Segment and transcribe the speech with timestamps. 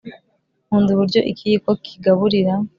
[0.67, 2.53] nkunda uburyo ikiyiko kigaburira